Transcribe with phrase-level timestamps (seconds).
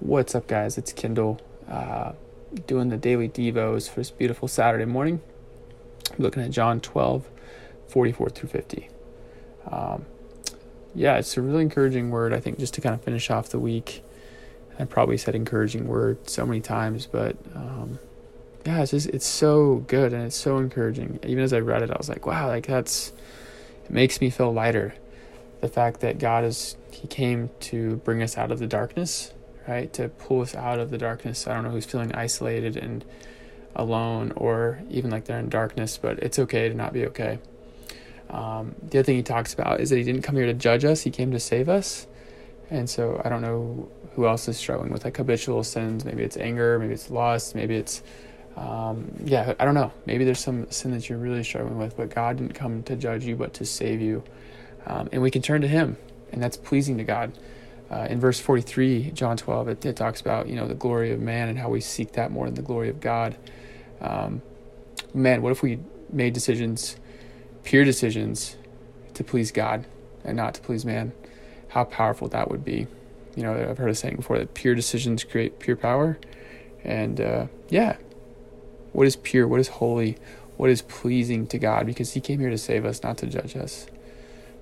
[0.00, 0.76] What's up, guys?
[0.76, 2.12] It's Kendall uh,
[2.66, 5.22] doing the daily Devos for this beautiful Saturday morning.
[6.10, 7.26] I'm looking at John 12,
[7.88, 8.90] 44 through 50.
[9.70, 10.04] Um,
[10.94, 13.58] yeah, it's a really encouraging word, I think, just to kind of finish off the
[13.58, 14.04] week.
[14.78, 17.98] I probably said encouraging word so many times, but um,
[18.66, 21.20] yeah, it's just, it's so good and it's so encouraging.
[21.24, 23.14] Even as I read it, I was like, wow, like that's,
[23.86, 24.94] it makes me feel lighter.
[25.62, 29.32] The fact that God is, He came to bring us out of the darkness
[29.68, 29.92] right?
[29.94, 31.46] To pull us out of the darkness.
[31.46, 33.04] I don't know who's feeling isolated and
[33.74, 37.38] alone or even like they're in darkness, but it's okay to not be okay.
[38.30, 40.84] Um, the other thing he talks about is that he didn't come here to judge
[40.84, 42.06] us, he came to save us.
[42.70, 46.04] And so I don't know who else is struggling with like habitual sins.
[46.04, 48.02] Maybe it's anger, maybe it's lust, maybe it's,
[48.56, 49.92] um, yeah, I don't know.
[50.06, 53.24] Maybe there's some sin that you're really struggling with, but God didn't come to judge
[53.24, 54.24] you, but to save you.
[54.86, 55.96] Um, and we can turn to Him,
[56.32, 57.32] and that's pleasing to God
[57.90, 61.20] uh, in verse 43, John 12, it, it, talks about, you know, the glory of
[61.20, 63.36] man and how we seek that more than the glory of God.
[64.00, 64.42] Um,
[65.14, 65.78] man, what if we
[66.10, 66.96] made decisions,
[67.62, 68.56] pure decisions,
[69.14, 69.86] to please God
[70.24, 71.12] and not to please man?
[71.68, 72.88] How powerful that would be.
[73.36, 76.18] You know, I've heard a saying before that pure decisions create pure power.
[76.82, 77.98] And uh, yeah,
[78.92, 79.46] what is pure?
[79.46, 80.16] What is holy?
[80.56, 81.86] What is pleasing to God?
[81.86, 83.86] Because He came here to save us, not to judge us.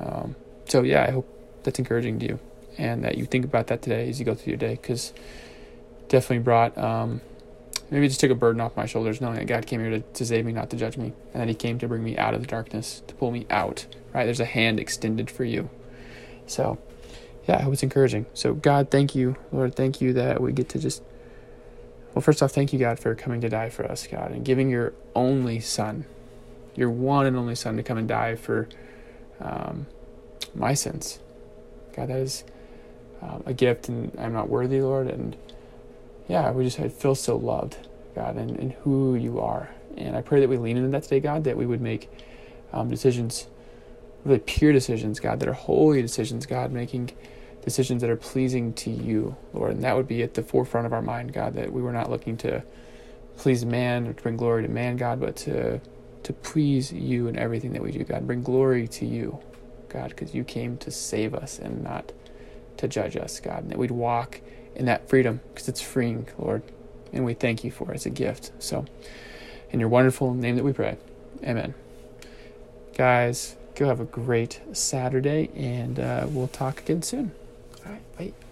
[0.00, 0.36] Um,
[0.66, 1.28] so yeah, I hope
[1.62, 2.40] that's encouraging to you
[2.78, 5.12] and that you think about that today as you go through your day because
[6.08, 7.20] definitely brought um,
[7.90, 10.26] maybe just took a burden off my shoulders knowing that God came here to, to
[10.26, 12.40] save me, not to judge me, and that He came to bring me out of
[12.40, 13.86] the darkness, to pull me out.
[14.12, 14.24] Right?
[14.24, 15.70] There's a hand extended for you.
[16.46, 16.78] So,
[17.46, 18.26] yeah, I hope it's encouraging.
[18.34, 21.02] So, God, thank you, Lord, thank you that we get to just.
[22.14, 24.70] Well, first off, thank you, God, for coming to die for us, God, and giving
[24.70, 26.06] your only Son,
[26.74, 28.68] your one and only Son, to come and die for
[29.38, 29.86] um,
[30.54, 31.18] my sins.
[31.94, 32.44] God, that is
[33.26, 35.08] um, a gift, and I'm not worthy, Lord.
[35.08, 35.36] And
[36.28, 37.76] yeah, we just I feel so loved,
[38.14, 39.70] God, and, and who you are.
[39.96, 42.10] And I pray that we lean into that today, God, that we would make
[42.72, 43.46] um, decisions,
[44.24, 47.10] really pure decisions, God, that are holy decisions, God, making
[47.62, 49.72] decisions that are pleasing to you, Lord.
[49.72, 52.10] And that would be at the forefront of our mind, God, that we were not
[52.10, 52.62] looking to
[53.36, 55.80] please man or to bring glory to man, God, but to
[56.22, 58.26] to please you in everything that we do, God.
[58.26, 59.38] Bring glory to you,
[59.88, 62.10] God, because you came to save us and not
[62.78, 64.40] to judge us, God, and that we'd walk
[64.74, 66.62] in that freedom because it's freeing, Lord.
[67.12, 68.52] And we thank you for it as a gift.
[68.58, 68.84] So,
[69.70, 70.96] in your wonderful name that we pray,
[71.42, 71.74] amen.
[72.96, 77.32] Guys, go have a great Saturday, and uh, we'll talk again soon.
[77.84, 78.45] All right, bye.